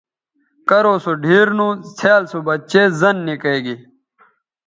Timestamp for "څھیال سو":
1.97-2.37